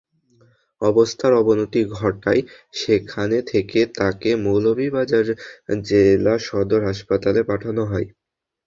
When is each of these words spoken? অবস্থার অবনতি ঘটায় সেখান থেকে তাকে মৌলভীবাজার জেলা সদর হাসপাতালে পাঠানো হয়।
অবস্থার 0.81 1.31
অবনতি 1.41 1.81
ঘটায় 1.95 2.41
সেখান 2.73 3.29
থেকে 3.47 3.79
তাকে 3.99 4.29
মৌলভীবাজার 4.43 5.27
জেলা 5.83 6.35
সদর 6.47 6.81
হাসপাতালে 6.89 7.41
পাঠানো 7.43 7.83
হয়। 7.85 8.07